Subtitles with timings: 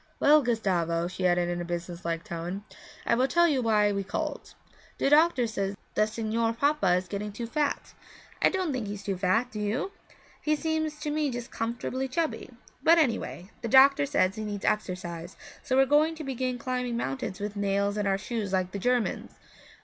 [0.19, 2.63] 'Well, Gustavo,' she added in a business like tone,
[3.05, 4.55] 'I will tell you why we called.
[4.97, 7.93] The doctor says the Signor Papa is getting too fat.
[8.41, 9.91] I don't think he's too fat, do you?
[10.41, 12.49] He seems to me just comfortably chubby;
[12.81, 17.39] but anyway, the doctor says he needs exercise, so we're going to begin climbing mountains
[17.39, 19.35] with nails in our shoes like the Germans.